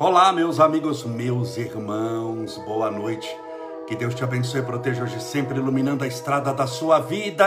[0.00, 3.28] Olá, meus amigos, meus irmãos, boa noite.
[3.84, 7.44] Que Deus te abençoe e proteja hoje sempre, iluminando a estrada da sua vida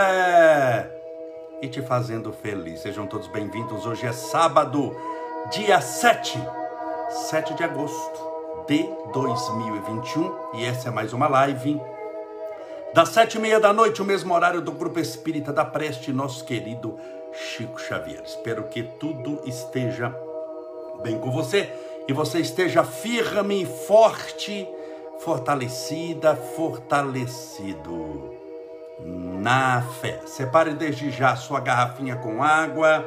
[1.62, 2.80] e te fazendo feliz.
[2.80, 3.86] Sejam todos bem-vindos.
[3.86, 4.94] Hoje é sábado,
[5.50, 6.38] dia 7,
[7.30, 8.20] 7 de agosto
[8.68, 11.80] de 2021 e essa é mais uma live
[12.92, 16.44] das sete e meia da noite, o mesmo horário do Grupo Espírita da Preste, nosso
[16.44, 16.98] querido
[17.32, 18.22] Chico Xavier.
[18.22, 20.14] Espero que tudo esteja
[21.02, 21.72] bem com você
[22.08, 24.68] e você esteja firme, forte,
[25.20, 28.32] fortalecida, fortalecido
[29.04, 30.20] na fé.
[30.26, 33.04] Separe desde já sua garrafinha com água,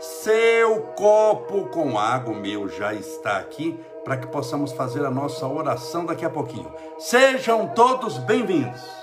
[0.00, 5.46] seu copo com água, o meu já está aqui, para que possamos fazer a nossa
[5.46, 6.72] oração daqui a pouquinho.
[6.98, 8.97] Sejam todos bem-vindos.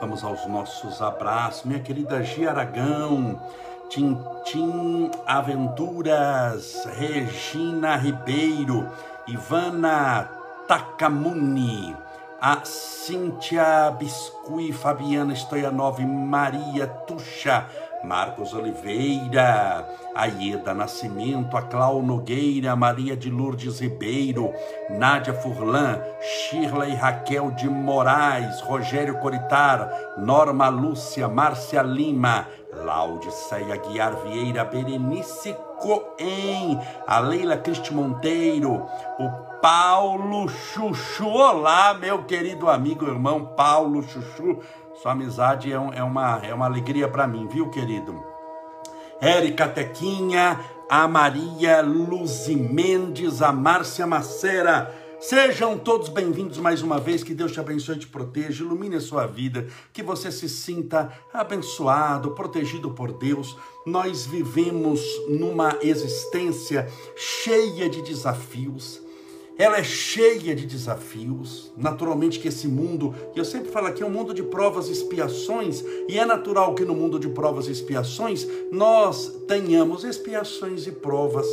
[0.00, 3.38] Vamos aos nossos abraços, minha querida Gia Aragão,
[3.90, 8.88] Tintim Aventuras, Regina Ribeiro,
[9.28, 10.26] Ivana
[10.66, 11.94] Takamuni,
[12.40, 17.66] a Cíntia Biscui, Fabiana Stoyanov, Maria Tuxa,
[18.02, 24.52] Marcos Oliveira, Aieda Nascimento, a Clau Nogueira, Maria de Lourdes Ribeiro,
[24.90, 34.64] Nádia Furlan, Shirley Raquel de Moraes, Rogério Coritar, Norma Lúcia, Márcia Lima, Laudiceia Guiar Vieira,
[34.64, 38.86] Berenice Coen, a Leila Cristi Monteiro,
[39.18, 41.28] o Paulo Chuchu.
[41.28, 44.58] Olá, meu querido amigo, irmão Paulo Chuchu.
[45.00, 48.22] Sua amizade é, é uma, é uma alegria para mim, viu, querido?
[49.18, 54.94] Érica Tequinha, a Maria Luzi Mendes, a Márcia Macera.
[55.18, 57.22] Sejam todos bem-vindos mais uma vez.
[57.22, 62.32] Que Deus te abençoe te proteja, ilumine a sua vida, que você se sinta abençoado,
[62.32, 63.56] protegido por Deus.
[63.86, 66.86] Nós vivemos numa existência
[67.16, 69.00] cheia de desafios
[69.58, 71.72] ela é cheia de desafios.
[71.76, 74.92] Naturalmente que esse mundo, e eu sempre falo aqui, é um mundo de provas e
[74.92, 80.92] expiações, e é natural que no mundo de provas e expiações nós tenhamos expiações e
[80.92, 81.46] provas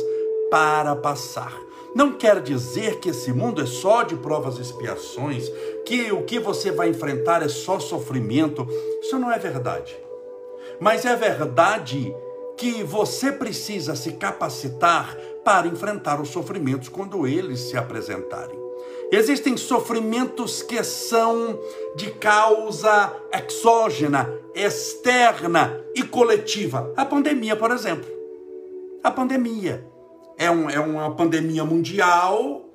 [0.50, 1.68] para passar.
[1.94, 5.50] Não quer dizer que esse mundo é só de provas e expiações,
[5.84, 8.66] que o que você vai enfrentar é só sofrimento.
[9.02, 9.96] Isso não é verdade.
[10.80, 12.14] Mas é verdade
[12.56, 15.16] que você precisa se capacitar
[15.48, 18.58] para enfrentar os sofrimentos quando eles se apresentarem.
[19.10, 21.58] Existem sofrimentos que são
[21.96, 26.92] de causa exógena, externa e coletiva.
[26.94, 28.06] A pandemia, por exemplo.
[29.02, 29.86] A pandemia
[30.36, 32.68] é, um, é uma pandemia mundial,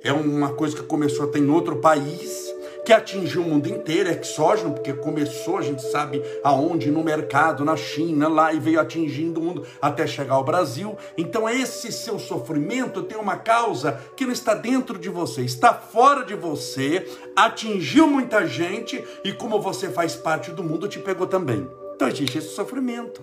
[0.00, 2.51] é uma coisa que começou até em outro país,
[2.84, 7.64] que atingiu o mundo inteiro, é exógeno, porque começou, a gente sabe aonde, no mercado,
[7.64, 10.96] na China, lá, e veio atingindo o mundo até chegar ao Brasil.
[11.16, 16.24] Então, esse seu sofrimento tem uma causa que não está dentro de você, está fora
[16.24, 17.06] de você,
[17.36, 21.68] atingiu muita gente, e como você faz parte do mundo, te pegou também.
[21.94, 23.22] Então, existe esse sofrimento.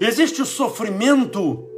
[0.00, 1.68] Existe o sofrimento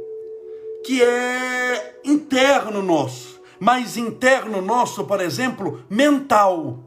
[0.85, 6.85] que é interno nosso mas interno nosso, por exemplo, mental.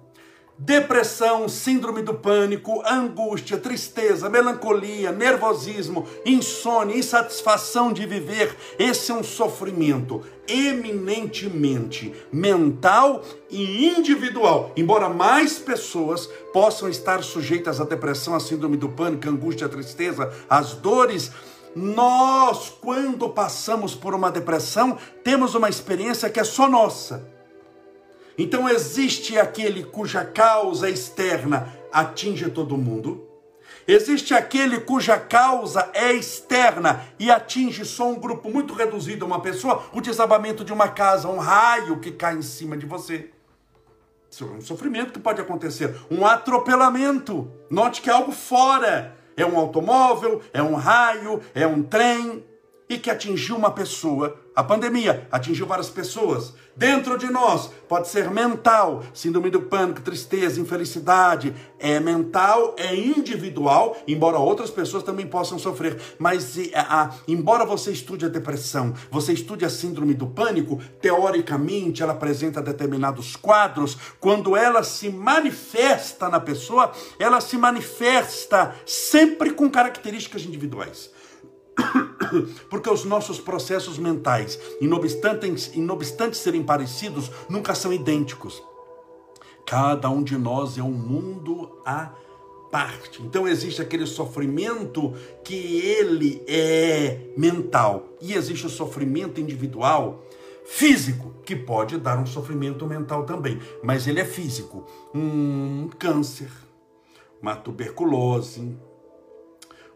[0.59, 8.55] Depressão, síndrome do pânico, angústia, tristeza, melancolia, nervosismo, insônia, insatisfação de viver.
[8.79, 14.71] Esse é um sofrimento eminentemente mental e individual.
[14.77, 19.71] Embora mais pessoas possam estar sujeitas à depressão, à síndrome do pânico, à angústia, à
[19.71, 21.33] tristeza, às dores,
[21.75, 27.29] nós, quando passamos por uma depressão, temos uma experiência que é só nossa.
[28.37, 33.29] Então existe aquele cuja causa externa atinge todo mundo.
[33.87, 39.85] Existe aquele cuja causa é externa e atinge só um grupo muito reduzido, uma pessoa,
[39.93, 43.31] o desabamento de uma casa, um raio que cai em cima de você.
[44.31, 47.51] Isso é um sofrimento que pode acontecer, um atropelamento.
[47.69, 52.45] Note que é algo fora é um automóvel, é um raio, é um trem
[52.89, 54.39] e que atingiu uma pessoa.
[54.55, 56.53] A pandemia atingiu várias pessoas.
[56.75, 61.55] Dentro de nós pode ser mental, síndrome do pânico, tristeza, infelicidade.
[61.79, 66.01] É mental, é individual, embora outras pessoas também possam sofrer.
[66.19, 72.03] Mas a, a, embora você estude a depressão, você estude a síndrome do pânico, teoricamente
[72.03, 73.97] ela apresenta determinados quadros.
[74.21, 81.11] Quando ela se manifesta na pessoa, ela se manifesta sempre com características individuais.
[82.71, 88.63] Porque os nossos processos mentais, inobstante, serem parecidos, nunca são idênticos.
[89.67, 92.13] Cada um de nós é um mundo à
[92.71, 93.23] parte.
[93.23, 95.13] Então existe aquele sofrimento
[95.45, 100.25] que ele é mental e existe o sofrimento individual
[100.65, 104.87] físico, que pode dar um sofrimento mental também, mas ele é físico.
[105.15, 106.51] Um câncer,
[107.41, 108.75] uma tuberculose,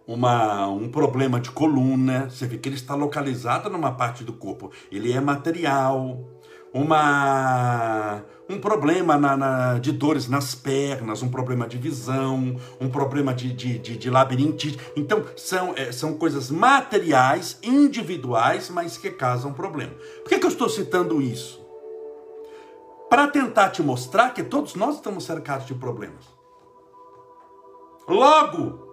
[0.06, 4.70] uma, um problema de coluna, você vê que ele está localizado numa parte do corpo,
[4.91, 6.25] ele é material,
[6.73, 13.35] uma, um problema na, na, de dores nas pernas, um problema de visão, um problema
[13.35, 14.79] de, de, de, de labirintite.
[14.94, 19.94] Então, são, é, são coisas materiais, individuais, mas que causam problema.
[20.23, 21.64] Por que, que eu estou citando isso?
[23.09, 26.26] Para tentar te mostrar que todos nós estamos cercados de problemas.
[28.09, 28.86] Logo,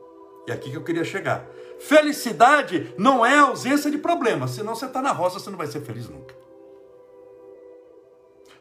[0.47, 1.47] e aqui que eu queria chegar.
[1.79, 5.81] Felicidade não é ausência de problemas, senão você está na roça, você não vai ser
[5.81, 6.35] feliz nunca.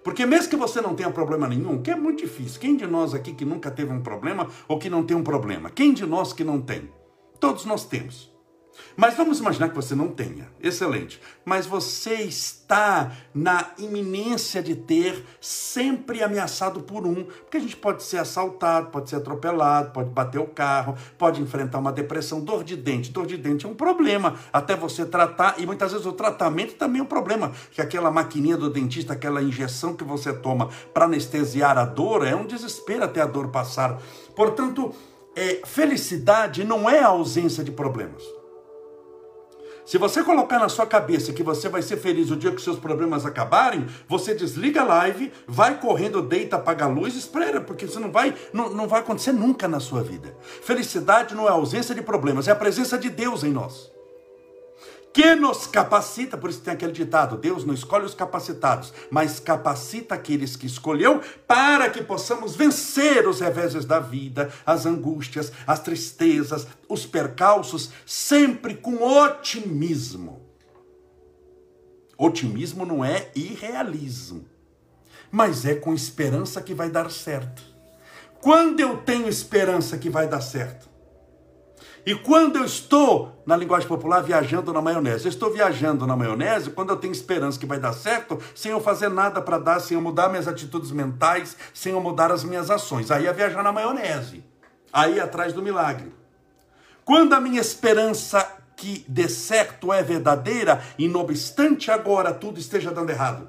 [0.03, 3.15] Porque mesmo que você não tenha problema nenhum, que é muito difícil, quem de nós
[3.15, 5.71] aqui que nunca teve um problema ou que não tem um problema?
[5.71, 6.91] Quem de nós que não tem?
[7.39, 8.32] Todos nós temos.
[8.97, 10.49] Mas vamos imaginar que você não tenha.
[10.61, 11.21] Excelente.
[11.45, 17.25] Mas você está na iminência de ter, sempre ameaçado por um.
[17.25, 21.79] Porque a gente pode ser assaltado, pode ser atropelado, pode bater o carro, pode enfrentar
[21.79, 23.11] uma depressão, dor de dente.
[23.11, 24.37] Dor de dente é um problema.
[24.53, 27.53] Até você tratar, e muitas vezes o tratamento também é um problema.
[27.71, 32.35] Que aquela maquininha do dentista, aquela injeção que você toma para anestesiar a dor, é
[32.35, 34.01] um desespero até a dor passar.
[34.37, 34.95] Portanto,
[35.35, 38.23] é, felicidade não é a ausência de problemas.
[39.85, 42.79] Se você colocar na sua cabeça que você vai ser feliz o dia que seus
[42.79, 47.99] problemas acabarem, você desliga a live, vai correndo, deita, apaga a luz, espera, porque isso
[47.99, 50.37] não vai, não, não vai acontecer nunca na sua vida.
[50.63, 53.91] Felicidade não é ausência de problemas, é a presença de Deus em nós
[55.13, 60.15] que nos capacita, por isso tem aquele ditado: Deus não escolhe os capacitados, mas capacita
[60.15, 66.67] aqueles que escolheu para que possamos vencer os reveses da vida, as angústias, as tristezas,
[66.89, 70.41] os percalços, sempre com otimismo.
[72.17, 74.47] Otimismo não é irrealismo,
[75.31, 77.63] mas é com esperança que vai dar certo.
[78.41, 80.92] Quando eu tenho esperança que vai dar certo,
[82.05, 86.71] e quando eu estou, na linguagem popular, viajando na maionese, eu estou viajando na maionese
[86.71, 89.95] quando eu tenho esperança que vai dar certo, sem eu fazer nada para dar, sem
[89.97, 93.11] eu mudar minhas atitudes mentais, sem eu mudar as minhas ações.
[93.11, 94.45] Aí é viajar na maionese.
[94.93, 96.13] Aí é atrás do milagre.
[97.05, 102.91] Quando a minha esperança que dê certo é verdadeira, e não obstante agora tudo esteja
[102.91, 103.49] dando errado,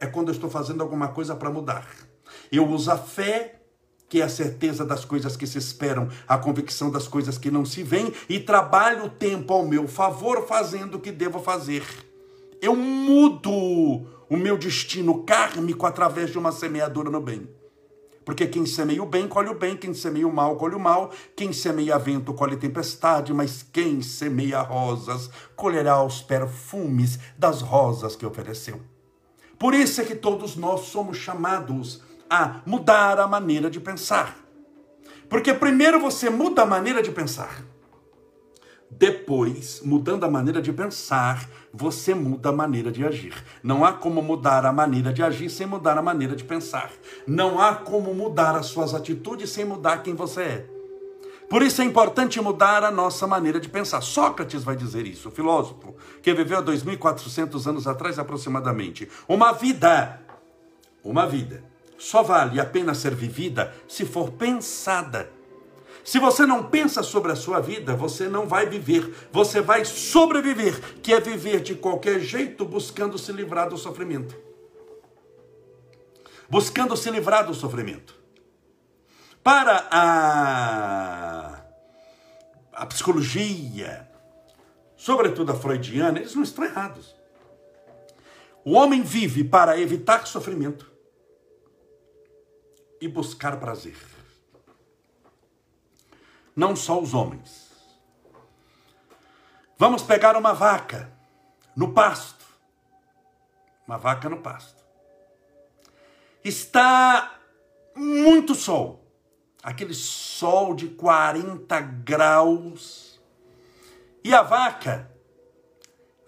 [0.00, 1.86] é quando eu estou fazendo alguma coisa para mudar.
[2.50, 3.61] Eu uso a fé
[4.12, 7.64] que é a certeza das coisas que se esperam, a convicção das coisas que não
[7.64, 11.82] se veem, e trabalho o tempo ao meu favor, fazendo o que devo fazer.
[12.60, 17.48] Eu mudo o meu destino kármico através de uma semeadura no bem.
[18.22, 21.10] Porque quem semeia o bem, colhe o bem, quem semeia o mal, colhe o mal,
[21.34, 28.26] quem semeia vento, colhe tempestade, mas quem semeia rosas, colherá os perfumes das rosas que
[28.26, 28.78] ofereceu.
[29.58, 34.34] Por isso é que todos nós somos chamados a mudar a maneira de pensar.
[35.28, 37.62] Porque primeiro você muda a maneira de pensar.
[38.90, 43.34] Depois, mudando a maneira de pensar, você muda a maneira de agir.
[43.62, 46.90] Não há como mudar a maneira de agir sem mudar a maneira de pensar.
[47.26, 50.66] Não há como mudar as suas atitudes sem mudar quem você é.
[51.50, 54.00] Por isso é importante mudar a nossa maneira de pensar.
[54.00, 59.06] Sócrates vai dizer isso, o filósofo, que viveu há 2.400 anos atrás aproximadamente.
[59.28, 60.18] Uma vida,
[61.04, 61.71] uma vida
[62.02, 65.30] só vale a pena ser vivida se for pensada.
[66.02, 70.98] Se você não pensa sobre a sua vida, você não vai viver, você vai sobreviver,
[71.00, 74.36] que é viver de qualquer jeito buscando se livrar do sofrimento.
[76.50, 78.16] Buscando se livrar do sofrimento.
[79.40, 81.60] Para a,
[82.72, 84.10] a psicologia,
[84.96, 87.14] sobretudo a freudiana, eles não estão errados.
[88.64, 90.91] O homem vive para evitar sofrimento
[93.02, 93.96] e buscar prazer.
[96.54, 97.72] Não só os homens.
[99.76, 101.12] Vamos pegar uma vaca
[101.74, 102.44] no pasto.
[103.88, 104.84] Uma vaca no pasto.
[106.44, 107.40] Está
[107.96, 109.04] muito sol.
[109.64, 113.20] Aquele sol de 40 graus.
[114.22, 115.10] E a vaca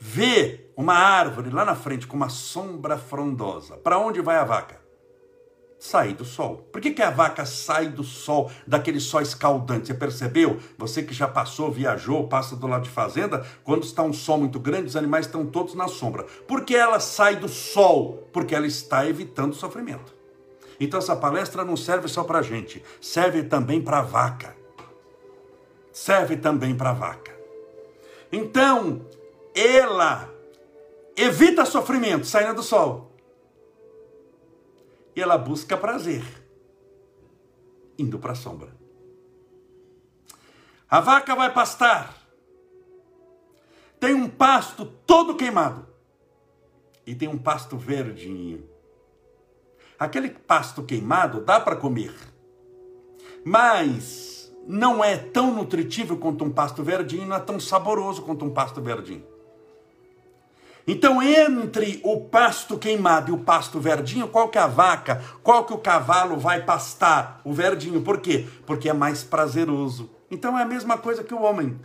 [0.00, 3.76] vê uma árvore lá na frente com uma sombra frondosa.
[3.76, 4.83] Para onde vai a vaca?
[5.84, 6.66] Sair do sol.
[6.72, 9.88] Por que, que a vaca sai do sol, daquele sol escaldante?
[9.88, 10.58] Você percebeu?
[10.78, 14.58] Você que já passou, viajou, passa do lado de fazenda, quando está um sol muito
[14.58, 16.22] grande, os animais estão todos na sombra.
[16.48, 18.26] Por que ela sai do sol?
[18.32, 20.14] Porque ela está evitando sofrimento.
[20.80, 24.56] Então essa palestra não serve só para gente, serve também para a vaca.
[25.92, 27.32] serve também para a vaca.
[28.32, 29.02] Então,
[29.54, 30.28] ela
[31.14, 33.13] evita sofrimento saindo do sol.
[35.14, 36.24] E ela busca prazer
[37.98, 38.74] indo para a sombra.
[40.90, 42.14] A vaca vai pastar.
[43.98, 45.86] Tem um pasto todo queimado.
[47.06, 48.68] E tem um pasto verdinho.
[49.98, 52.14] Aquele pasto queimado dá para comer.
[53.44, 58.50] Mas não é tão nutritivo quanto um pasto verdinho, não é tão saboroso quanto um
[58.50, 59.33] pasto verdinho.
[60.86, 65.64] Então, entre o pasto queimado e o pasto verdinho, qual que é a vaca, qual
[65.64, 67.40] que o cavalo vai pastar?
[67.42, 68.02] O verdinho.
[68.02, 68.46] Por quê?
[68.66, 70.10] Porque é mais prazeroso.
[70.30, 71.80] Então é a mesma coisa que o homem,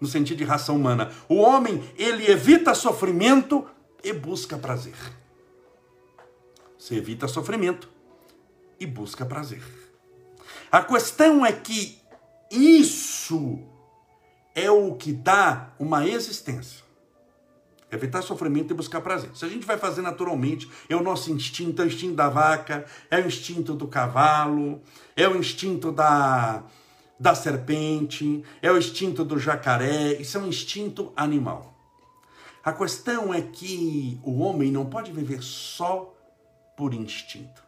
[0.00, 1.10] no sentido de raça humana.
[1.28, 3.66] O homem, ele evita sofrimento
[4.02, 4.94] e busca prazer.
[6.78, 7.90] Você evita sofrimento
[8.78, 9.62] e busca prazer.
[10.72, 12.00] A questão é que
[12.50, 13.58] isso
[14.54, 16.89] é o que dá uma existência.
[17.92, 19.30] Evitar sofrimento e buscar prazer.
[19.34, 22.86] Se a gente vai fazer naturalmente, é o nosso instinto, é o instinto da vaca,
[23.10, 24.80] é o instinto do cavalo,
[25.16, 26.62] é o instinto da,
[27.18, 31.74] da serpente, é o instinto do jacaré, isso é um instinto animal.
[32.62, 36.14] A questão é que o homem não pode viver só
[36.76, 37.60] por instinto.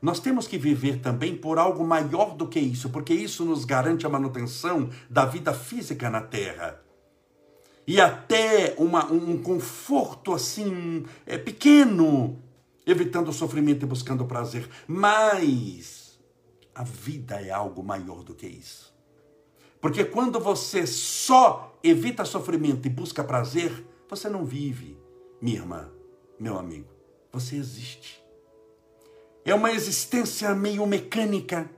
[0.00, 4.06] Nós temos que viver também por algo maior do que isso, porque isso nos garante
[4.06, 6.85] a manutenção da vida física na Terra
[7.86, 12.42] e até uma, um conforto assim é, pequeno,
[12.84, 14.68] evitando o sofrimento e buscando o prazer.
[14.88, 16.18] Mas
[16.74, 18.94] a vida é algo maior do que isso.
[19.80, 24.98] Porque quando você só evita sofrimento e busca prazer, você não vive,
[25.40, 25.88] minha irmã,
[26.40, 26.88] meu amigo.
[27.32, 28.20] Você existe.
[29.44, 31.70] É uma existência meio mecânica.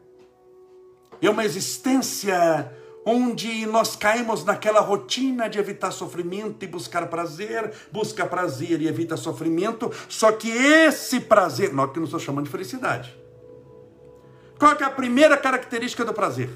[1.21, 2.73] É uma existência
[3.09, 9.17] onde nós caímos naquela rotina de evitar sofrimento e buscar prazer, busca prazer e evita
[9.17, 13.19] sofrimento, só que esse prazer, nós que não estou chamando de felicidade.
[14.59, 16.51] Qual é a primeira característica do prazer?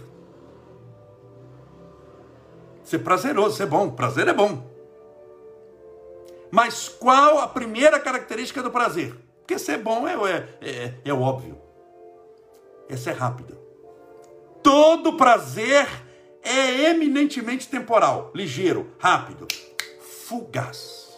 [2.85, 3.91] Ser prazeroso, ser bom.
[3.91, 4.71] Prazer é bom.
[6.51, 9.15] Mas qual a primeira característica do prazer?
[9.39, 11.59] Porque ser bom é, é, é, é óbvio.
[12.91, 13.57] É ser rápido.
[14.63, 15.89] Todo prazer
[16.43, 19.47] é eminentemente temporal, ligeiro, rápido,
[20.01, 21.12] fugaz.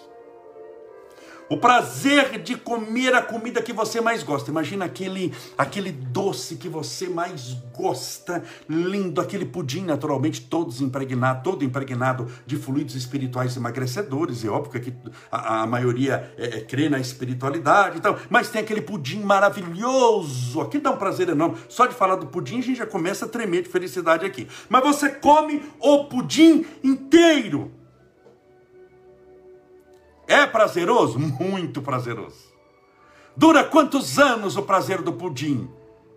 [1.49, 4.51] O prazer de comer a comida que você mais gosta.
[4.51, 11.63] Imagina aquele, aquele doce que você mais gosta, lindo, aquele pudim, naturalmente, todos impregnado, todo
[11.63, 14.43] impregnado de fluidos espirituais emagrecedores.
[14.43, 14.95] É óbvio que
[15.31, 20.63] a, a maioria é, é, crê na espiritualidade e tal, mas tem aquele pudim maravilhoso.
[20.63, 21.59] Aqui dá um prazer enorme.
[21.69, 24.49] Só de falar do pudim, a gente já começa a tremer de felicidade aqui.
[24.69, 27.84] Mas você come o pudim inteiro.
[30.27, 31.19] É prazeroso?
[31.19, 32.55] Muito prazeroso.
[33.37, 35.69] Dura quantos anos o prazer do pudim?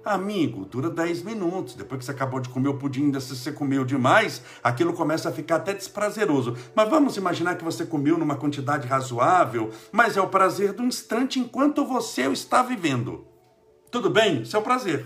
[0.06, 1.74] Amigo, dura 10 minutos.
[1.76, 5.28] Depois que você acabou de comer o pudim, ainda se você comeu demais, aquilo começa
[5.28, 6.56] a ficar até desprazeroso.
[6.74, 11.40] Mas vamos imaginar que você comeu numa quantidade razoável, mas é o prazer do instante
[11.40, 13.28] enquanto você o está vivendo.
[13.92, 14.44] Tudo bem?
[14.44, 15.06] Isso é o prazer.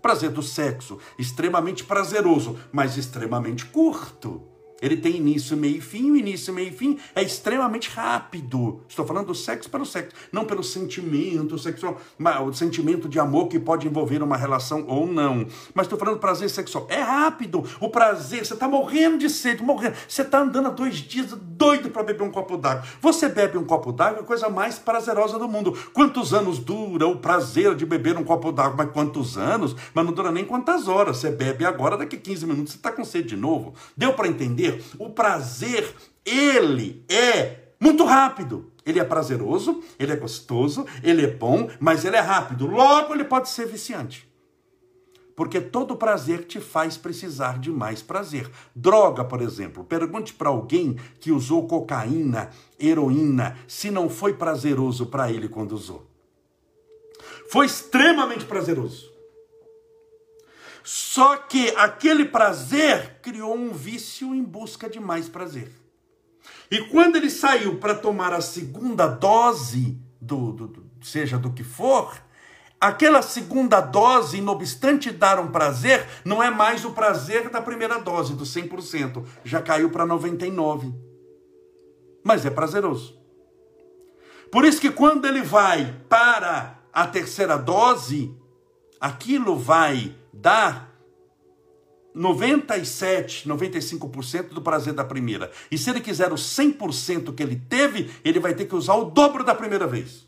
[0.00, 4.55] Prazer do sexo, extremamente prazeroso, mas extremamente curto.
[4.80, 6.10] Ele tem início, meio e fim.
[6.10, 8.80] O início, meio e fim é extremamente rápido.
[8.88, 11.98] Estou falando do sexo pelo sexo, não pelo sentimento sexual,
[12.44, 15.46] o sentimento de amor que pode envolver uma relação ou não.
[15.74, 16.86] Mas estou falando do prazer sexual.
[16.90, 17.64] É rápido.
[17.80, 19.96] O prazer, você está morrendo de sede, morrendo.
[20.08, 22.84] Você está andando há dois dias doido para beber um copo d'água.
[23.00, 25.76] Você bebe um copo d'água, é a coisa mais prazerosa do mundo.
[25.92, 28.84] Quantos anos dura o prazer de beber um copo d'água?
[28.84, 29.74] Mas quantos anos?
[29.94, 31.16] Mas não dura nem quantas horas.
[31.16, 33.74] Você bebe agora, daqui a 15 minutos você está com sede de novo.
[33.96, 34.65] Deu para entender?
[34.72, 34.84] Prazer.
[34.98, 35.94] O prazer,
[36.24, 38.72] ele é muito rápido.
[38.84, 42.66] Ele é prazeroso, ele é gostoso, ele é bom, mas ele é rápido.
[42.66, 44.30] Logo, ele pode ser viciante.
[45.34, 48.48] Porque todo prazer te faz precisar de mais prazer.
[48.74, 49.84] Droga, por exemplo.
[49.84, 56.06] Pergunte para alguém que usou cocaína, heroína, se não foi prazeroso para ele quando usou.
[57.50, 59.15] Foi extremamente prazeroso.
[60.86, 65.72] Só que aquele prazer criou um vício em busca de mais prazer.
[66.70, 71.64] E quando ele saiu para tomar a segunda dose, do, do, do, seja do que
[71.64, 72.16] for,
[72.80, 77.98] aquela segunda dose, não obstante dar um prazer, não é mais o prazer da primeira
[77.98, 79.24] dose, do 100%.
[79.44, 80.94] Já caiu para 99%.
[82.22, 83.18] Mas é prazeroso.
[84.52, 88.32] Por isso que quando ele vai para a terceira dose,
[89.00, 90.96] aquilo vai dar
[92.14, 95.50] 97, 95% do prazer da primeira.
[95.70, 99.04] E se ele quiser o 100% que ele teve, ele vai ter que usar o
[99.04, 100.26] dobro da primeira vez.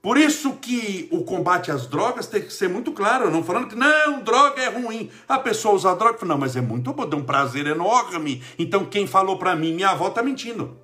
[0.00, 3.74] Por isso que o combate às drogas tem que ser muito claro, não falando que
[3.74, 5.10] não, droga é ruim.
[5.28, 8.42] A pessoa usa droga e fala, não, mas é muito bom, dá um prazer enorme.
[8.58, 10.78] Então quem falou para mim, minha avó está mentindo.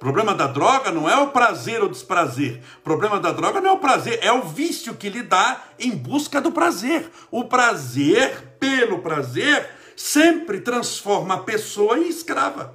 [0.00, 2.62] O problema da droga não é o prazer ou desprazer.
[2.78, 5.90] O problema da droga não é o prazer, é o vício que lhe dá em
[5.90, 7.10] busca do prazer.
[7.30, 12.74] O prazer, pelo prazer, sempre transforma a pessoa em escrava.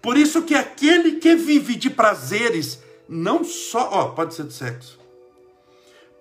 [0.00, 4.98] Por isso que aquele que vive de prazeres, não só, ó, pode ser de sexo,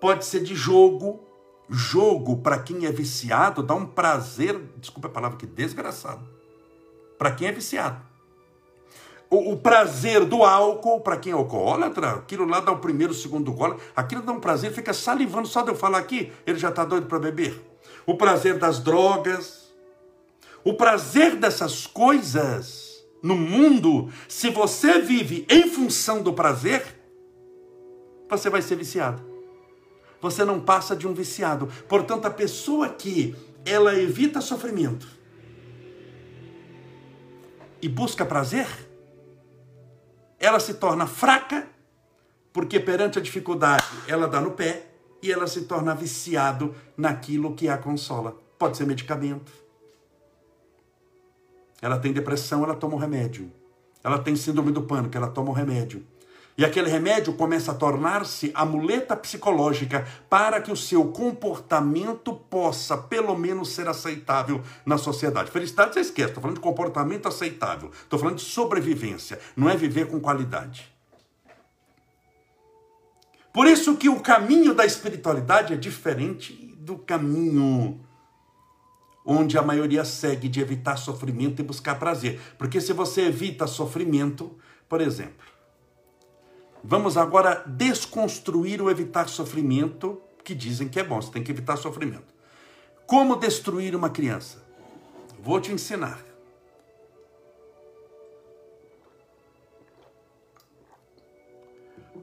[0.01, 1.25] pode ser de jogo.
[1.69, 6.27] Jogo, para quem é viciado, dá um prazer, desculpa a palavra que desgraçado.
[7.17, 8.07] Para quem é viciado
[9.29, 13.15] o, o prazer do álcool, para quem é alcoólatra, aquilo lá dá o primeiro, o
[13.15, 16.69] segundo gole, aquilo dá um prazer, fica salivando só de eu falar aqui, ele já
[16.69, 17.61] está doido para beber.
[18.05, 19.73] O prazer das drogas,
[20.63, 26.83] o prazer dessas coisas no mundo, se você vive em função do prazer,
[28.29, 29.21] você vai ser viciado.
[30.21, 31.67] Você não passa de um viciado.
[31.87, 35.07] Portanto, a pessoa que ela evita sofrimento
[37.81, 38.86] e busca prazer,
[40.39, 41.67] ela se torna fraca,
[42.53, 44.87] porque perante a dificuldade ela dá no pé
[45.21, 48.35] e ela se torna viciado naquilo que a consola.
[48.57, 49.51] Pode ser medicamento.
[51.81, 53.51] Ela tem depressão, ela toma um remédio.
[54.03, 56.05] Ela tem síndrome do pânico, ela toma um remédio.
[56.57, 62.97] E aquele remédio começa a tornar-se a muleta psicológica para que o seu comportamento possa,
[62.97, 65.51] pelo menos, ser aceitável na sociedade.
[65.51, 67.91] Felicidade você esquece, estou falando de comportamento aceitável.
[67.91, 70.91] Estou falando de sobrevivência, não é viver com qualidade.
[73.53, 78.03] Por isso que o caminho da espiritualidade é diferente do caminho
[79.23, 82.39] onde a maioria segue de evitar sofrimento e buscar prazer.
[82.57, 85.56] Porque se você evita sofrimento, por exemplo,
[86.83, 91.75] Vamos agora desconstruir o evitar sofrimento, que dizem que é bom, você tem que evitar
[91.77, 92.33] sofrimento.
[93.05, 94.63] Como destruir uma criança?
[95.39, 96.19] Vou te ensinar.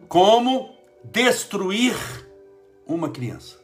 [0.08, 1.96] Como destruir
[2.86, 3.58] uma criança?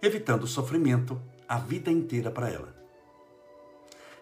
[0.00, 2.74] Evitando o sofrimento a vida inteira para ela.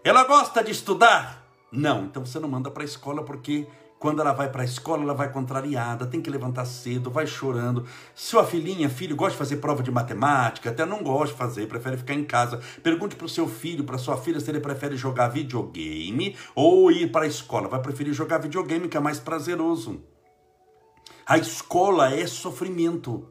[0.03, 1.47] Ela gosta de estudar?
[1.70, 3.66] Não, então você não manda para a escola porque
[3.98, 7.85] quando ela vai para a escola, ela vai contrariada, tem que levantar cedo, vai chorando.
[8.14, 11.96] Sua filhinha, filho, gosta de fazer prova de matemática, até não gosta de fazer, prefere
[11.96, 12.61] ficar em casa.
[12.83, 17.11] Pergunte para o seu filho, para sua filha, se ele prefere jogar videogame ou ir
[17.11, 17.68] para a escola.
[17.68, 20.00] Vai preferir jogar videogame, que é mais prazeroso.
[21.26, 23.26] A escola é sofrimento.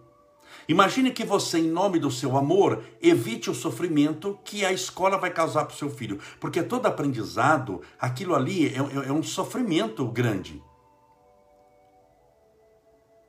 [0.68, 5.32] Imagine que você, em nome do seu amor, evite o sofrimento que a escola vai
[5.32, 6.20] causar para o seu filho.
[6.42, 10.62] Porque todo aprendizado, aquilo ali é, é, é um sofrimento grande.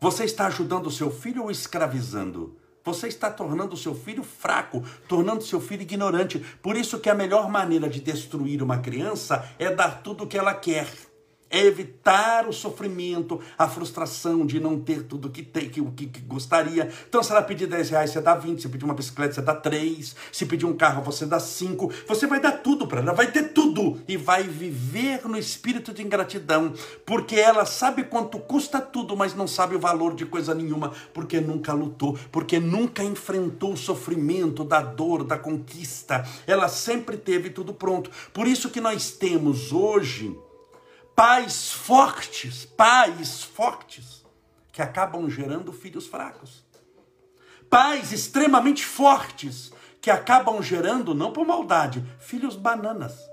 [0.00, 2.56] Você está ajudando o seu filho ou escravizando?
[2.84, 6.38] Você está tornando o seu filho fraco, tornando o seu filho ignorante.
[6.62, 10.38] Por isso que a melhor maneira de destruir uma criança é dar tudo o que
[10.38, 10.86] ela quer
[11.50, 16.20] é evitar o sofrimento, a frustração de não ter tudo que, tem, que, que, que
[16.20, 16.90] gostaria.
[17.08, 18.62] Então, se ela pedir 10 reais, você dá 20.
[18.62, 20.16] Se pedir uma bicicleta, você dá 3.
[20.32, 21.90] Se pedir um carro, você dá 5.
[22.06, 24.00] Você vai dar tudo para ela, vai ter tudo.
[24.06, 26.72] E vai viver no espírito de ingratidão,
[27.06, 31.40] porque ela sabe quanto custa tudo, mas não sabe o valor de coisa nenhuma, porque
[31.40, 36.26] nunca lutou, porque nunca enfrentou o sofrimento da dor, da conquista.
[36.46, 38.10] Ela sempre teve tudo pronto.
[38.32, 40.36] Por isso que nós temos hoje
[41.18, 44.24] pais fortes, pais fortes,
[44.70, 46.64] que acabam gerando filhos fracos.
[47.68, 53.27] Pais extremamente fortes, que acabam gerando, não por maldade, filhos bananas.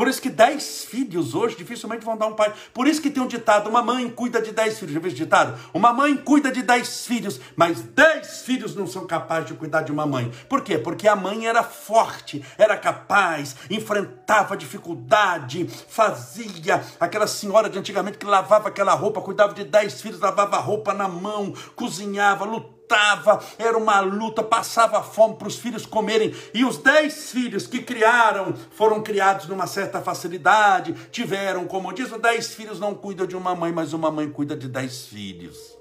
[0.00, 2.54] Por isso que dez filhos hoje dificilmente vão dar um pai.
[2.72, 4.94] Por isso que tem um ditado: uma mãe cuida de dez filhos.
[4.94, 5.60] Já viu esse ditado?
[5.74, 9.92] Uma mãe cuida de dez filhos, mas dez filhos não são capazes de cuidar de
[9.92, 10.32] uma mãe.
[10.48, 10.78] Por quê?
[10.78, 18.24] Porque a mãe era forte, era capaz, enfrentava dificuldade, fazia aquela senhora de antigamente que
[18.24, 23.40] lavava aquela roupa, cuidava de dez filhos, lavava a roupa na mão, cozinhava, lutava lutava,
[23.56, 26.34] era uma luta, passava fome para os filhos comerem.
[26.52, 32.54] E os dez filhos que criaram foram criados numa certa facilidade, tiveram, como diz, dez
[32.54, 35.78] filhos não cuidam de uma mãe, mas uma mãe cuida de dez filhos.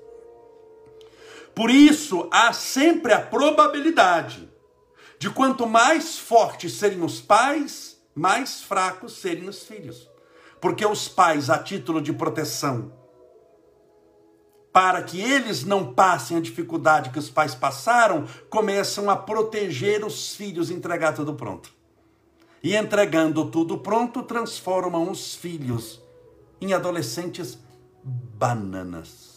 [1.56, 4.48] Por isso, há sempre a probabilidade
[5.17, 10.08] de quanto mais fortes serem os pais, mais fracos serem os filhos.
[10.62, 12.99] Porque os pais, a título de proteção,
[14.80, 20.38] para que eles não passem a dificuldade que os pais passaram, começam a proteger os
[20.38, 21.70] filhos, entregar tudo pronto.
[22.63, 26.02] E entregando tudo pronto, transformam os filhos
[26.62, 27.60] em adolescentes
[28.06, 29.28] bananas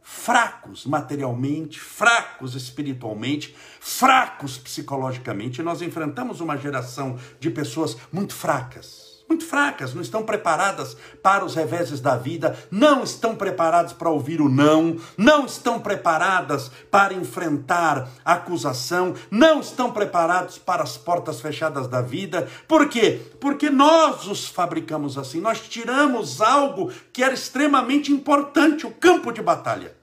[0.00, 5.62] fracos materialmente, fracos espiritualmente, fracos psicologicamente.
[5.62, 11.54] Nós enfrentamos uma geração de pessoas muito fracas muito fracas, não estão preparadas para os
[11.54, 18.08] reveses da vida, não estão preparadas para ouvir o não, não estão preparadas para enfrentar
[18.24, 22.48] a acusação, não estão preparados para as portas fechadas da vida.
[22.68, 23.22] Por quê?
[23.40, 29.40] Porque nós os fabricamos assim, nós tiramos algo que era extremamente importante, o campo de
[29.40, 29.96] batalha.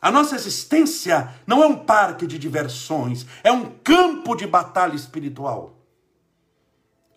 [0.00, 5.83] A nossa existência não é um parque de diversões, é um campo de batalha espiritual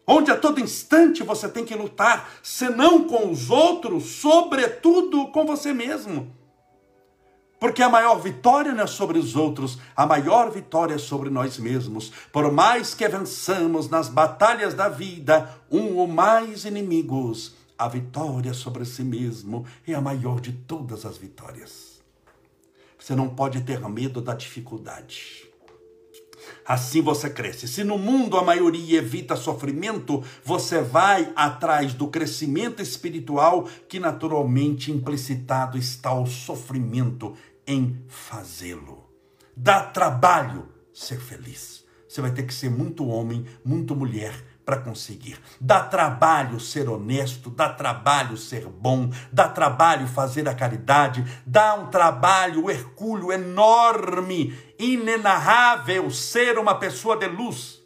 [0.07, 5.73] onde a todo instante você tem que lutar, senão com os outros, sobretudo com você
[5.73, 6.33] mesmo.
[7.59, 11.57] Porque a maior vitória não é sobre os outros, a maior vitória é sobre nós
[11.57, 12.11] mesmos.
[12.31, 18.85] Por mais que vençamos nas batalhas da vida um ou mais inimigos, a vitória sobre
[18.85, 21.99] si mesmo é a maior de todas as vitórias.
[22.97, 25.46] Você não pode ter medo da dificuldade.
[26.65, 27.67] Assim você cresce.
[27.67, 34.91] Se no mundo a maioria evita sofrimento, você vai atrás do crescimento espiritual que naturalmente
[34.91, 39.07] implicitado está o sofrimento em fazê-lo.
[39.55, 41.85] Dá trabalho ser feliz.
[42.07, 44.33] Você vai ter que ser muito homem, muito mulher
[44.67, 45.39] para conseguir.
[45.61, 51.87] Dá trabalho ser honesto, dá trabalho ser bom, dá trabalho fazer a caridade, dá um
[51.87, 57.77] trabalho hercúleo enorme, inenarrável ser uma pessoa de luz.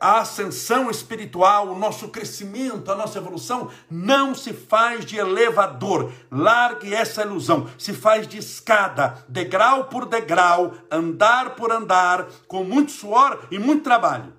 [0.00, 6.12] A ascensão espiritual, o nosso crescimento, a nossa evolução não se faz de elevador.
[6.28, 7.68] Largue essa ilusão.
[7.78, 13.84] Se faz de escada, degrau por degrau, andar por andar, com muito suor e muito
[13.84, 14.32] trabalho.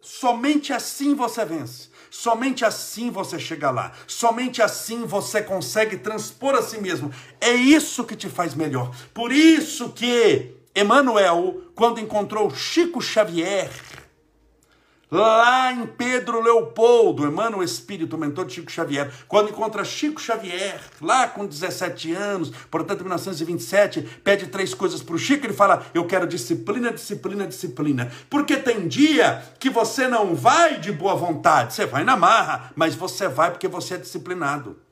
[0.00, 1.88] Somente assim você vence.
[2.10, 3.92] Somente assim você chega lá.
[4.06, 7.10] Somente assim você consegue transpor a si mesmo.
[7.40, 8.94] É isso que te faz melhor.
[9.14, 13.70] Por isso que Emmanuel, quando encontrou Chico Xavier,
[15.08, 21.28] lá em Pedro Leopoldo, Emmanuel Espírito, mentor de Chico Xavier, quando encontra Chico Xavier, lá
[21.28, 26.06] com 17 anos, portanto, em 1927, pede três coisas para o Chico, ele fala: Eu
[26.06, 28.10] quero disciplina, disciplina, disciplina.
[28.28, 32.96] Porque tem dia que você não vai de boa vontade, você vai na marra, mas
[32.96, 34.82] você vai porque você é disciplinado.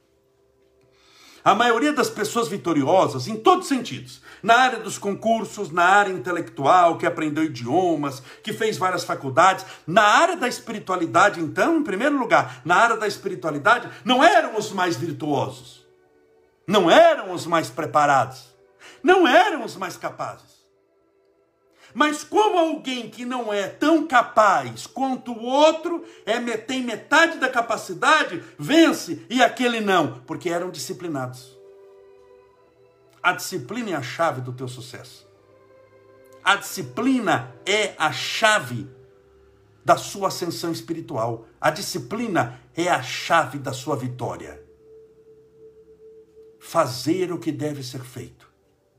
[1.44, 6.12] A maioria das pessoas vitoriosas, em todos os sentidos, na área dos concursos, na área
[6.12, 12.18] intelectual, que aprendeu idiomas, que fez várias faculdades, na área da espiritualidade, então, em primeiro
[12.18, 15.86] lugar, na área da espiritualidade, não eram os mais virtuosos,
[16.66, 18.52] não eram os mais preparados,
[19.02, 20.52] não eram os mais capazes.
[21.94, 27.50] Mas como alguém que não é tão capaz quanto o outro é, tem metade da
[27.50, 31.61] capacidade, vence e aquele não, porque eram disciplinados.
[33.22, 35.28] A disciplina é a chave do teu sucesso.
[36.42, 38.88] A disciplina é a chave
[39.84, 41.46] da sua ascensão espiritual.
[41.60, 44.60] A disciplina é a chave da sua vitória.
[46.58, 48.50] Fazer o que deve ser feito.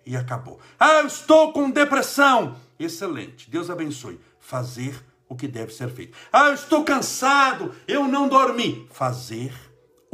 [0.06, 0.60] E acabou.
[0.80, 2.56] Ah, eu estou com depressão.
[2.80, 3.50] Excelente.
[3.50, 4.20] Deus abençoe.
[4.40, 6.18] Fazer o que deve ser feito.
[6.32, 8.88] Ah, eu estou cansado, eu não dormi.
[8.92, 9.54] Fazer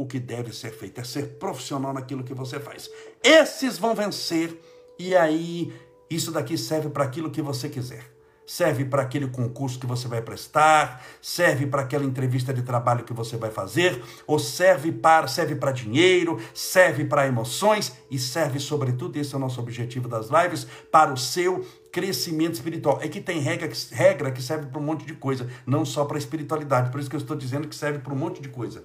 [0.00, 2.90] o que deve ser feito é ser profissional naquilo que você faz.
[3.22, 4.58] Esses vão vencer
[4.98, 5.70] e aí
[6.08, 8.10] isso daqui serve para aquilo que você quiser
[8.50, 13.12] serve para aquele concurso que você vai prestar, serve para aquela entrevista de trabalho que
[13.12, 19.16] você vai fazer, ou serve para serve para dinheiro, serve para emoções e serve sobretudo,
[19.16, 22.98] esse é o nosso objetivo das lives, para o seu crescimento espiritual.
[23.00, 26.16] É que tem regra, regra que serve para um monte de coisa, não só para
[26.16, 26.90] a espiritualidade.
[26.90, 28.84] Por isso que eu estou dizendo que serve para um monte de coisa.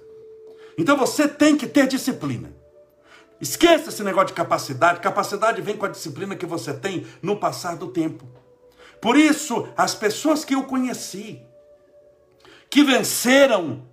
[0.78, 2.54] Então você tem que ter disciplina.
[3.40, 5.00] Esqueça esse negócio de capacidade.
[5.00, 8.26] Capacidade vem com a disciplina que você tem no passar do tempo.
[9.00, 11.42] Por isso, as pessoas que eu conheci,
[12.70, 13.86] que venceram,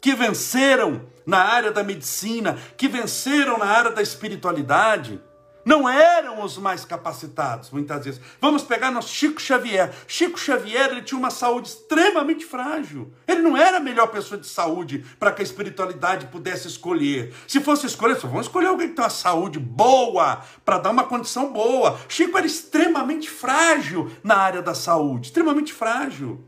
[0.00, 5.20] que venceram na área da medicina, que venceram na área da espiritualidade,
[5.64, 8.20] não eram os mais capacitados, muitas vezes.
[8.40, 9.92] Vamos pegar nosso Chico Xavier.
[10.06, 13.12] Chico Xavier ele tinha uma saúde extremamente frágil.
[13.26, 17.34] Ele não era a melhor pessoa de saúde para que a espiritualidade pudesse escolher.
[17.48, 21.04] Se fosse escolher, só vamos escolher alguém que tem uma saúde boa, para dar uma
[21.04, 21.98] condição boa.
[22.08, 26.44] Chico era extremamente frágil na área da saúde, extremamente frágil.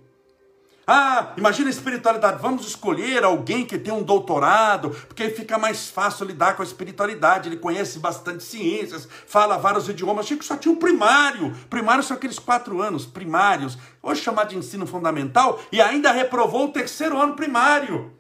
[0.88, 2.40] Ah, imagina a espiritualidade.
[2.40, 7.49] Vamos escolher alguém que tem um doutorado, porque fica mais fácil lidar com a espiritualidade.
[7.49, 10.27] Ele conhece bastante ciências, fala vários idiomas.
[10.27, 11.53] Chico só tinha um primário.
[11.68, 16.72] Primário são aqueles quatro anos primários, hoje chamado de ensino fundamental, e ainda reprovou o
[16.72, 18.12] terceiro ano primário.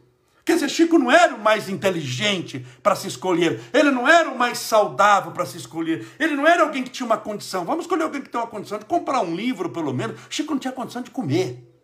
[0.44, 4.38] Quer dizer, Chico não era o mais inteligente para se escolher, ele não era o
[4.38, 7.64] mais saudável para se escolher, ele não era alguém que tinha uma condição.
[7.64, 10.20] Vamos escolher alguém que tem uma condição de comprar um livro, pelo menos.
[10.28, 11.75] Chico não tinha condição de comer.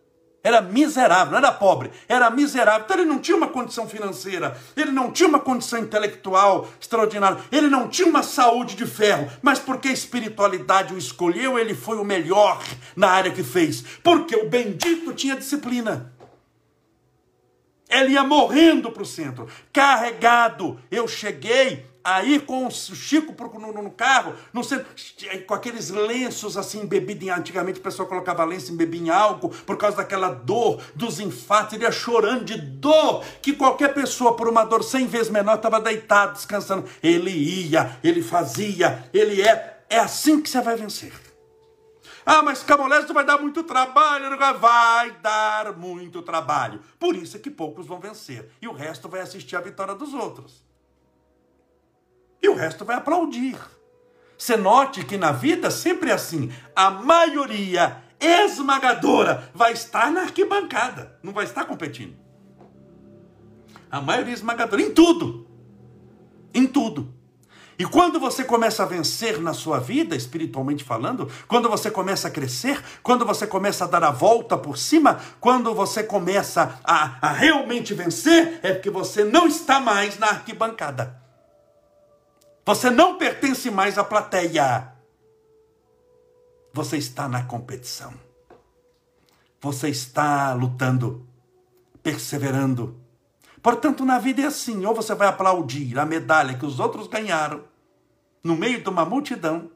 [0.43, 2.83] Era miserável, não era pobre, era miserável.
[2.83, 7.67] Então ele não tinha uma condição financeira, ele não tinha uma condição intelectual extraordinária, ele
[7.67, 12.03] não tinha uma saúde de ferro, mas porque a espiritualidade o escolheu, ele foi o
[12.03, 12.61] melhor
[12.93, 13.85] na área que fez.
[14.03, 16.13] Porque o bendito tinha disciplina.
[17.89, 20.77] Ele ia morrendo para o centro, carregado.
[20.91, 24.85] Eu cheguei aí com o Chico no, no, carro, no centro,
[25.47, 29.49] com aqueles lenços assim, bebido em, antigamente o pessoal colocava lenço em bebida em álcool,
[29.49, 34.47] por causa daquela dor, dos infartos, ele ia chorando de dor, que qualquer pessoa por
[34.47, 36.87] uma dor cem vezes menor estava deitado, descansando.
[37.01, 41.13] Ele ia, ele fazia, ele é, é assim que você vai vencer.
[42.25, 44.37] Ah, mas Camolés vai dar muito trabalho.
[44.57, 46.79] Vai dar muito trabalho.
[46.97, 48.49] Por isso é que poucos vão vencer.
[48.61, 50.63] E o resto vai assistir a vitória dos outros
[52.43, 53.57] e o resto vai aplaudir.
[54.37, 61.17] Você note que na vida sempre é assim: a maioria esmagadora vai estar na arquibancada,
[61.23, 62.15] não vai estar competindo.
[63.89, 65.47] A maioria esmagadora, em tudo.
[66.53, 67.13] Em tudo.
[67.77, 72.31] E quando você começa a vencer na sua vida, espiritualmente falando, quando você começa a
[72.31, 77.31] crescer, quando você começa a dar a volta por cima, quando você começa a, a
[77.31, 81.22] realmente vencer, é porque você não está mais na arquibancada.
[82.65, 84.93] Você não pertence mais à plateia.
[86.71, 88.13] Você está na competição.
[89.59, 91.27] Você está lutando,
[92.01, 92.95] perseverando.
[93.61, 97.65] Portanto, na vida é assim: ou você vai aplaudir a medalha que os outros ganharam,
[98.41, 99.69] no meio de uma multidão,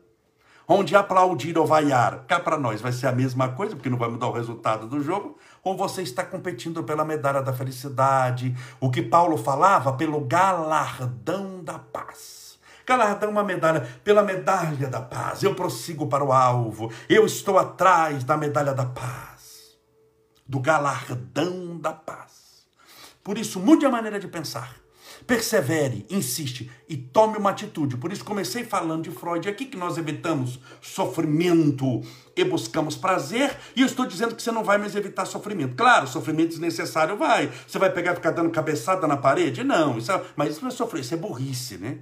[0.65, 4.09] onde aplaudir ou vaiar, cá para nós vai ser a mesma coisa, porque não vai
[4.09, 9.01] mudar o resultado do jogo, ou você está competindo pela medalha da felicidade, o que
[9.01, 12.46] Paulo falava, pelo galardão da paz
[12.87, 15.43] galardão uma medalha, pela medalha da paz.
[15.43, 19.77] Eu prossigo para o alvo, eu estou atrás da medalha da paz,
[20.47, 22.65] do galardão da paz.
[23.21, 24.73] Por isso, mude a maneira de pensar.
[25.25, 27.97] Persevere, insiste e tome uma atitude.
[27.97, 29.45] Por isso comecei falando de Freud.
[29.45, 32.01] É aqui que nós evitamos sofrimento
[32.33, 33.57] e buscamos prazer.
[33.75, 35.75] E eu estou dizendo que você não vai mais evitar sofrimento.
[35.75, 37.51] Claro, sofrimento desnecessário vai.
[37.67, 39.65] Você vai pegar e ficar dando cabeçada na parede?
[39.65, 41.97] Não, isso é, mas isso não é sofrer, isso é burrice, né?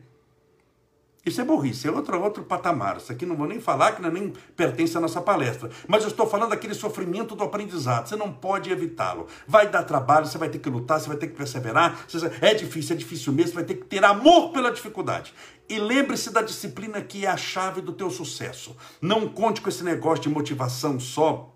[1.25, 2.97] Isso é burrice, é outro, outro patamar.
[2.97, 5.71] Isso aqui não vou nem falar, que é nem pertence à nossa palestra.
[5.87, 8.07] Mas eu estou falando daquele sofrimento do aprendizado.
[8.07, 9.25] Você não pode evitá-lo.
[9.47, 11.97] Vai dar trabalho, você vai ter que lutar, você vai ter que perseverar.
[12.41, 15.33] É difícil, é difícil mesmo, você vai ter que ter amor pela dificuldade.
[15.67, 18.77] E lembre-se da disciplina que é a chave do teu sucesso.
[19.01, 21.51] Não conte com esse negócio de motivação só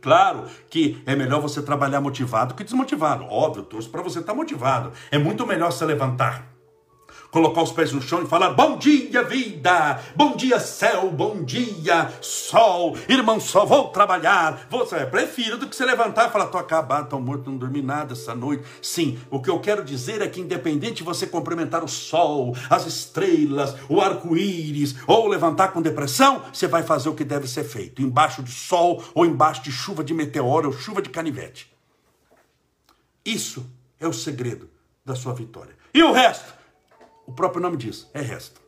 [0.00, 3.24] Claro que é melhor você trabalhar motivado que desmotivado.
[3.24, 4.92] Óbvio, torço para você estar motivado.
[5.10, 6.50] É muito melhor se levantar
[7.30, 10.00] colocar os pés no chão e falar: Bom dia, vida!
[10.14, 11.10] Bom dia, céu!
[11.10, 12.96] Bom dia, sol!
[13.08, 14.66] Irmão, só vou trabalhar.
[14.68, 17.82] Você é prefiro do que se levantar e falar: Tô acabado, tô morto, não dormi
[17.82, 18.64] nada essa noite.
[18.82, 22.86] Sim, o que eu quero dizer é que, independente de você cumprimentar o sol, as
[22.86, 28.02] estrelas, o arco-íris, ou levantar com depressão, você vai fazer o que deve ser feito,
[28.02, 31.72] embaixo de sol ou embaixo de chuva de meteoro ou chuva de canivete.
[33.24, 33.66] Isso
[33.98, 34.68] é o segredo
[35.04, 35.74] da sua vitória.
[35.92, 36.59] E o resto?
[37.30, 38.60] O próprio nome diz, é resto.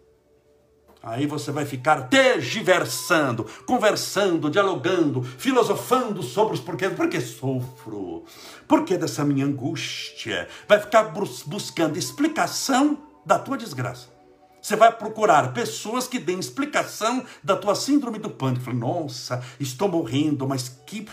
[1.03, 6.95] Aí você vai ficar tergiversando, conversando, dialogando, filosofando sobre os porquês.
[6.95, 8.23] Por que sofro?
[8.69, 10.47] Por que dessa minha angústia?
[10.69, 11.13] Vai ficar
[11.45, 12.97] buscando explicação
[13.27, 14.12] da tua desgraça.
[14.63, 18.65] Você vai procurar pessoas que deem explicação da tua síndrome do pânico.
[18.65, 21.05] Fala, nossa, estou morrendo, mas que.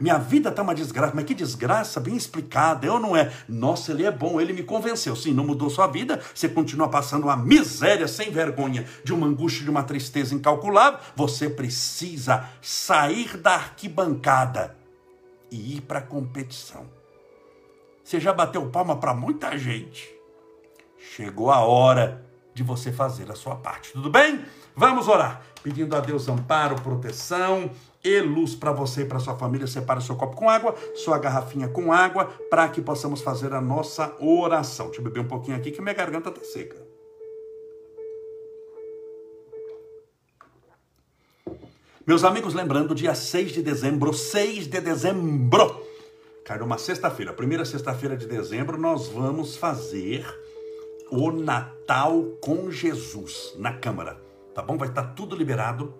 [0.00, 2.84] Minha vida está uma desgraça, mas que desgraça, bem explicada.
[2.84, 3.32] Eu não é.
[3.48, 5.14] Nossa, ele é bom, ele me convenceu.
[5.14, 9.62] Sim, não mudou sua vida, você continua passando uma miséria sem vergonha, de uma angústia,
[9.62, 10.98] de uma tristeza incalculável.
[11.14, 14.76] Você precisa sair da arquibancada
[15.48, 16.86] e ir para a competição.
[18.02, 20.12] Você já bateu palma para muita gente.
[21.14, 22.25] Chegou a hora
[22.56, 23.92] de você fazer a sua parte.
[23.92, 24.42] Tudo bem?
[24.74, 25.42] Vamos orar.
[25.62, 27.70] Pedindo a Deus amparo, proteção
[28.02, 29.66] e luz para você e para sua família.
[29.66, 34.16] Separe seu copo com água, sua garrafinha com água, para que possamos fazer a nossa
[34.18, 34.86] oração.
[34.86, 36.76] Deixa eu beber um pouquinho aqui que minha garganta está seca.
[42.06, 45.84] Meus amigos, lembrando, dia 6 de dezembro, 6 de dezembro,
[46.42, 50.24] cai numa sexta-feira, primeira sexta-feira de dezembro, nós vamos fazer
[51.10, 54.20] o Natal com Jesus na Câmara,
[54.54, 54.76] tá bom?
[54.76, 55.94] Vai estar tudo liberado,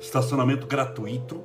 [0.00, 1.44] estacionamento gratuito,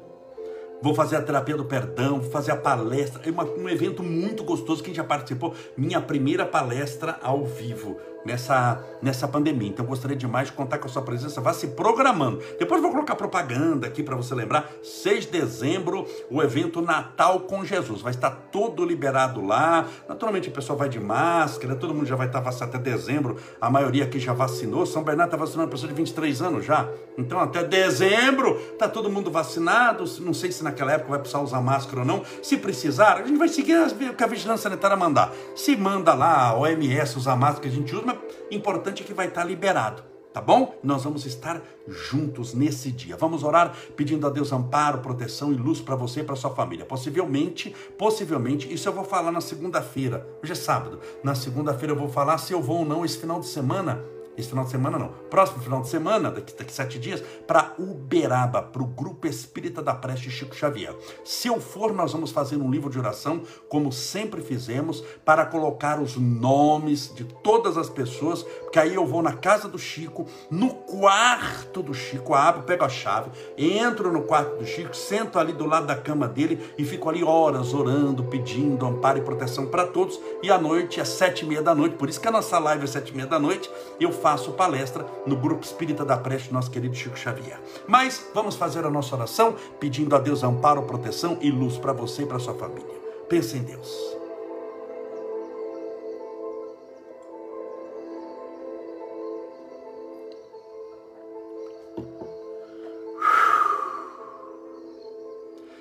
[0.80, 3.21] Vou fazer a terapia do perdão, vou fazer a palestra.
[3.25, 4.84] É uma, um evento muito gostoso.
[4.84, 9.69] Quem já participou, minha primeira palestra ao vivo nessa, nessa pandemia.
[9.69, 11.41] Então gostaria demais de contar com a sua presença.
[11.41, 12.41] Vá se programando.
[12.60, 14.69] Depois vou colocar propaganda aqui para você lembrar.
[14.84, 18.01] 6 de dezembro, o evento Natal com Jesus.
[18.01, 19.88] Vai estar todo liberado lá.
[20.08, 23.38] Naturalmente o pessoal vai de máscara, todo mundo já vai estar vacinado até dezembro.
[23.62, 24.86] A maioria aqui já vacinou.
[24.86, 26.88] São Bernardo está vacinando pessoa de 23 anos já.
[27.17, 30.03] Então até dezembro está todo mundo vacinado.
[30.19, 32.23] Não sei se naquela época vai precisar usar máscara ou não.
[32.41, 35.34] Se precisar, a gente vai seguir o que a vigilância sanitária mandar.
[35.56, 38.16] Se manda lá a OMS usar máscara, a gente usa, mas
[38.51, 40.03] importante é que vai estar liberado,
[40.34, 40.75] tá bom?
[40.84, 43.15] Nós vamos estar juntos nesse dia.
[43.17, 46.86] Vamos orar pedindo a Deus amparo, proteção e luz para você e para sua família.
[46.86, 50.27] Possivelmente, possivelmente, isso eu vou falar na segunda-feira.
[50.43, 50.99] Hoje é sábado.
[51.23, 54.03] Na segunda-feira eu vou falar se eu vou ou não esse final de semana
[54.38, 58.62] esse final de semana não, próximo final de semana, daqui, daqui sete dias, para Uberaba,
[58.62, 60.95] para o Grupo Espírita da Preste Chico Xavier.
[61.26, 66.00] Se eu for, nós vamos fazer um livro de oração, como sempre fizemos, para colocar
[66.00, 70.69] os nomes de todas as pessoas, porque aí eu vou na casa do Chico, no
[70.69, 75.65] quarto do Chico, abro, pego a chave, entro no quarto do Chico, sento ali do
[75.65, 80.19] lado da cama dele e fico ali horas orando, pedindo amparo e proteção para todos,
[80.43, 82.84] e à noite, às sete e meia da noite, por isso que a nossa live
[82.84, 83.67] é sete e meia da noite,
[84.00, 87.57] eu faço faço palestra no Grupo Espírita da Preste, nosso querido Chico Xavier.
[87.87, 92.23] Mas vamos fazer a nossa oração pedindo a Deus amparo, proteção e luz para você
[92.23, 92.93] e para sua família.
[93.29, 93.87] Pense em Deus.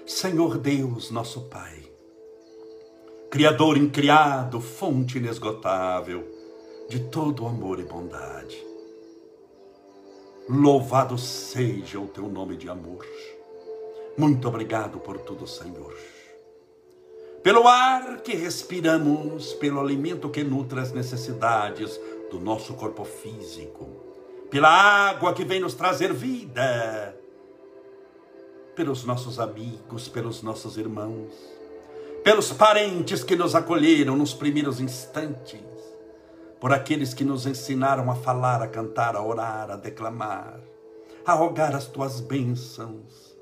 [0.06, 1.82] Senhor Deus, nosso Pai,
[3.28, 6.35] Criador incriado, fonte inesgotável,
[6.88, 8.64] de todo amor e bondade.
[10.48, 13.04] Louvado seja o teu nome de amor.
[14.16, 15.94] Muito obrigado por tudo, Senhor.
[17.42, 23.88] Pelo ar que respiramos, pelo alimento que nutre as necessidades do nosso corpo físico,
[24.50, 27.16] pela água que vem nos trazer vida,
[28.74, 31.32] pelos nossos amigos, pelos nossos irmãos,
[32.22, 35.60] pelos parentes que nos acolheram nos primeiros instantes,
[36.60, 40.60] por aqueles que nos ensinaram a falar, a cantar, a orar, a declamar,
[41.24, 43.36] a rogar as tuas bênçãos,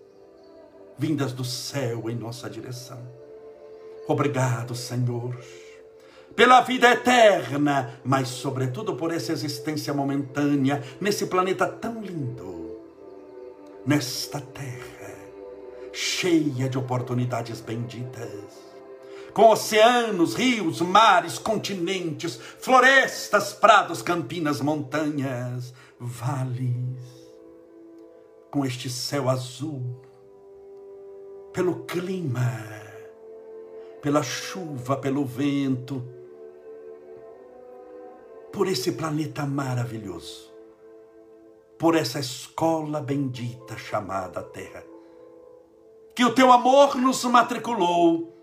[0.98, 3.00] vindas do céu em nossa direção.
[4.08, 5.36] Obrigado, Senhor,
[6.34, 12.80] pela vida eterna, mas sobretudo por essa existência momentânea nesse planeta tão lindo,
[13.86, 14.94] nesta terra
[15.92, 18.63] cheia de oportunidades benditas
[19.34, 27.02] com oceanos, rios, mares, continentes, florestas, prados, campinas, montanhas, vales,
[28.48, 30.00] com este céu azul,
[31.52, 32.48] pelo clima,
[34.00, 36.04] pela chuva, pelo vento,
[38.52, 40.54] por esse planeta maravilhoso,
[41.76, 44.84] por essa escola bendita chamada Terra,
[46.14, 48.33] que o teu amor nos matriculou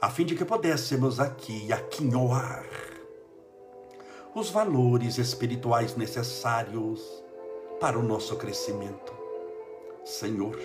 [0.00, 2.66] a fim de que pudéssemos aqui aquinhoar
[4.34, 7.00] os valores espirituais necessários
[7.80, 9.14] para o nosso crescimento.
[10.04, 10.58] Senhor,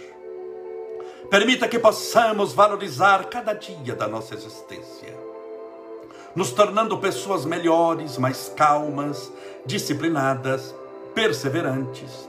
[1.29, 5.17] permita que possamos valorizar cada dia da nossa existência,
[6.35, 9.31] nos tornando pessoas melhores, mais calmas,
[9.65, 10.75] disciplinadas,
[11.15, 12.27] perseverantes,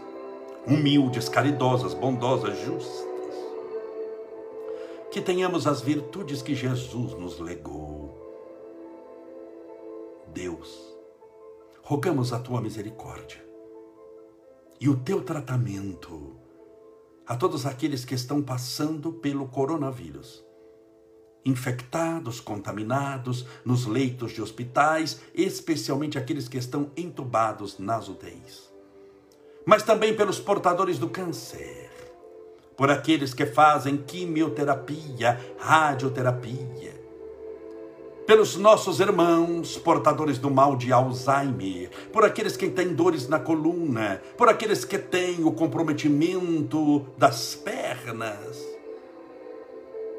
[0.64, 3.11] humildes, caridosas, bondosas, justas
[5.12, 8.18] que tenhamos as virtudes que Jesus nos legou.
[10.32, 10.96] Deus,
[11.82, 13.44] rogamos a tua misericórdia
[14.80, 16.34] e o teu tratamento
[17.26, 20.42] a todos aqueles que estão passando pelo coronavírus,
[21.44, 28.72] infectados, contaminados nos leitos de hospitais, especialmente aqueles que estão entubados nas UTIs,
[29.66, 31.81] mas também pelos portadores do câncer
[32.76, 37.02] por aqueles que fazem quimioterapia, radioterapia,
[38.26, 44.22] pelos nossos irmãos portadores do mal de Alzheimer, por aqueles que têm dores na coluna,
[44.36, 48.58] por aqueles que têm o comprometimento das pernas,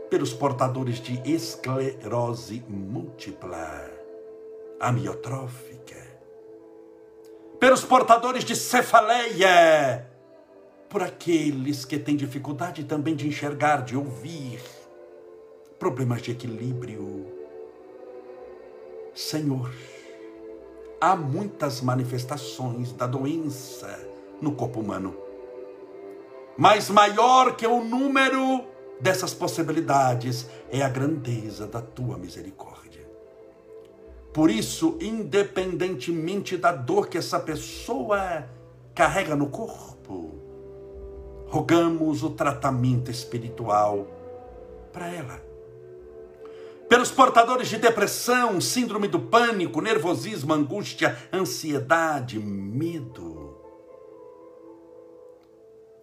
[0.10, 3.90] pelos portadores de esclerose múltipla,
[4.80, 5.96] amiotrófica,
[7.60, 10.13] pelos portadores de cefaleia,
[10.94, 14.62] por aqueles que têm dificuldade também de enxergar, de ouvir,
[15.80, 17.26] problemas de equilíbrio.
[19.16, 19.74] Senhor,
[21.02, 24.08] há muitas manifestações da doença
[24.40, 25.18] no corpo humano.
[26.56, 28.64] Mas maior que o número
[29.02, 33.02] dessas possibilidades é a grandeza da tua misericórdia.
[34.32, 38.48] Por isso, independentemente da dor que essa pessoa
[38.94, 39.93] carrega no corpo,
[41.54, 44.08] rogamos o tratamento espiritual
[44.92, 45.40] para ela
[46.90, 53.58] pelos portadores de depressão, síndrome do pânico, nervosismo, angústia, ansiedade, medo.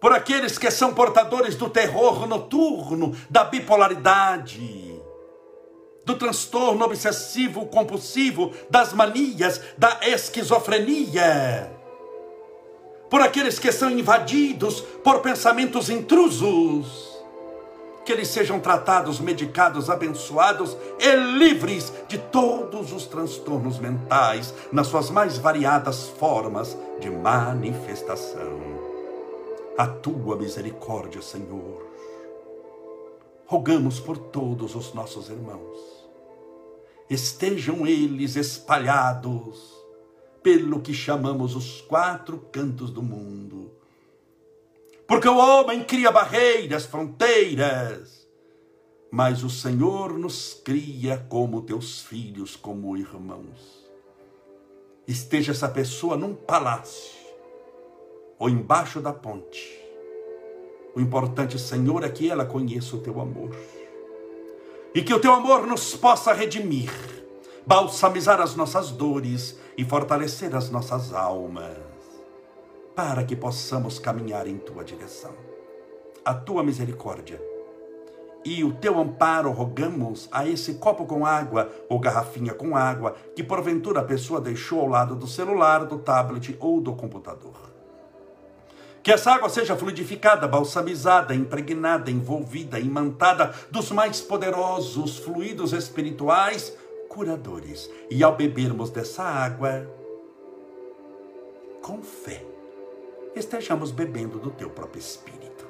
[0.01, 5.01] Por aqueles que são portadores do terror noturno, da bipolaridade,
[6.03, 11.80] do transtorno obsessivo compulsivo, das manias, da esquizofrenia.
[13.11, 17.11] Por aqueles que são invadidos por pensamentos intrusos
[18.05, 25.09] que eles sejam tratados, medicados, abençoados e livres de todos os transtornos mentais, nas suas
[25.09, 28.59] mais variadas formas de manifestação.
[29.77, 31.85] A tua misericórdia, Senhor.
[33.45, 35.77] Rogamos por todos os nossos irmãos.
[37.09, 39.80] Estejam eles espalhados
[40.41, 43.51] pelo que chamamos os quatro cantos do mundo
[45.11, 48.25] porque o homem cria barreiras, fronteiras,
[49.11, 53.85] mas o Senhor nos cria como teus filhos, como irmãos.
[55.05, 57.11] Esteja essa pessoa num palácio
[58.39, 59.77] ou embaixo da ponte.
[60.95, 63.53] O importante, Senhor, é que ela conheça o teu amor.
[64.95, 66.89] E que o teu amor nos possa redimir,
[67.65, 71.77] balsamizar as nossas dores e fortalecer as nossas almas
[72.95, 75.31] para que possamos caminhar em tua direção.
[76.23, 77.41] A tua misericórdia
[78.43, 83.43] e o teu amparo rogamos a esse copo com água ou garrafinha com água que
[83.43, 87.71] porventura a pessoa deixou ao lado do celular, do tablet ou do computador.
[89.03, 96.75] Que essa água seja fluidificada, balsamizada, impregnada, envolvida, imantada dos mais poderosos fluidos espirituais
[97.11, 97.89] curadores.
[98.09, 99.85] E ao bebermos dessa água,
[101.81, 102.45] com fé,
[103.35, 105.67] estejamos bebendo do teu próprio Espírito.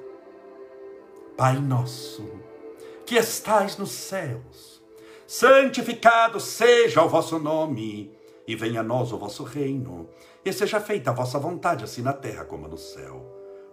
[1.36, 2.30] Pai nosso,
[3.06, 4.84] que estais nos céus,
[5.26, 8.16] santificado seja o vosso nome,
[8.48, 10.08] e venha a nós o vosso reino,
[10.46, 13.31] e seja feita a vossa vontade, assim na terra como no céu.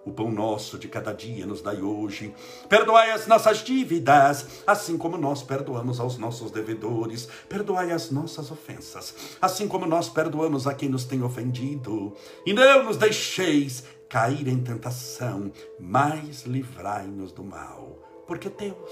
[0.09, 2.35] O pão nosso de cada dia nos dai hoje.
[2.67, 7.29] Perdoai as nossas dívidas, assim como nós perdoamos aos nossos devedores.
[7.47, 12.17] Perdoai as nossas ofensas, assim como nós perdoamos a quem nos tem ofendido.
[12.47, 17.99] E não nos deixeis cair em tentação, mas livrai-nos do mal.
[18.27, 18.91] Porque Deus,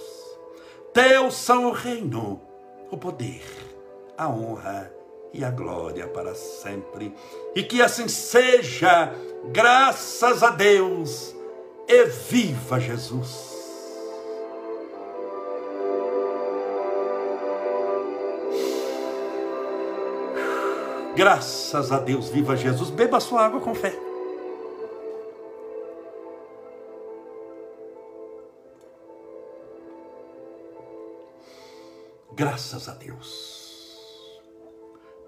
[0.93, 2.43] Deus são o reino,
[2.91, 3.43] o poder,
[4.19, 4.93] a honra
[5.37, 7.14] e a glória para sempre.
[7.55, 9.12] E que assim seja,
[9.53, 11.34] graças a Deus,
[11.87, 13.55] e viva Jesus.
[21.14, 22.91] Graças a Deus, viva Jesus.
[22.91, 23.95] Beba sua água com fé.
[32.32, 33.55] Graças a Deus.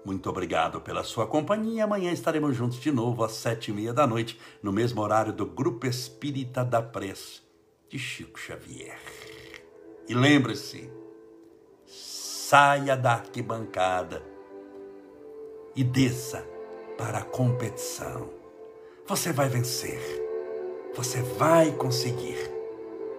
[0.05, 1.83] Muito obrigado pela sua companhia.
[1.83, 5.45] Amanhã estaremos juntos de novo às sete e meia da noite, no mesmo horário do
[5.45, 7.41] Grupo Espírita da Prece
[7.89, 8.99] de Chico Xavier.
[10.07, 10.89] E lembre-se,
[11.85, 14.23] saia da arquibancada
[15.75, 16.45] e desça
[16.97, 18.29] para a competição.
[19.05, 19.99] Você vai vencer,
[20.95, 22.37] você vai conseguir,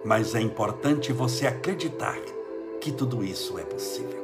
[0.03, 2.19] mas é importante você acreditar
[2.79, 4.21] que tudo isso é possível.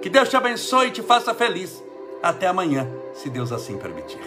[0.00, 1.82] Que Deus te abençoe e te faça feliz.
[2.26, 4.18] Até amanhã, se Deus assim permitir.